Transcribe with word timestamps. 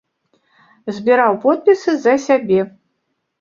Збіраў 0.95 1.37
подпісы 1.43 1.95
за 2.07 2.17
сябе. 2.25 2.59